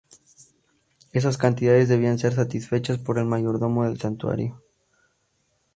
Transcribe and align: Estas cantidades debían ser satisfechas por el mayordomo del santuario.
Estas 1.11 1.37
cantidades 1.37 1.87
debían 1.87 2.17
ser 2.17 2.33
satisfechas 2.33 2.97
por 2.97 3.19
el 3.19 3.25
mayordomo 3.25 3.85
del 3.87 3.99
santuario. 4.01 4.59